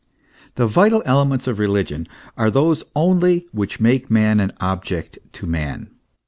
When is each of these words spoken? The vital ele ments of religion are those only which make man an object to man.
The 0.55 0.65
vital 0.65 1.03
ele 1.05 1.25
ments 1.25 1.45
of 1.45 1.59
religion 1.59 2.07
are 2.35 2.49
those 2.49 2.83
only 2.95 3.45
which 3.51 3.79
make 3.79 4.09
man 4.09 4.39
an 4.39 4.51
object 4.59 5.19
to 5.33 5.45
man. 5.45 5.91